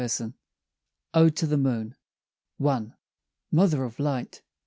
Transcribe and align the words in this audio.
ODE 1.13 1.35
TO 1.35 1.45
THE 1.45 1.59
MOON. 1.59 1.95
I. 2.59 2.91
Mother 3.51 3.83
of 3.83 3.99
light! 3.99 4.41